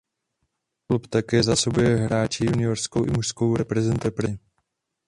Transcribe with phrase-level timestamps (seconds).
[0.89, 4.39] Klub také zásobuje hráči juniorskou i mužskou reprezentaci.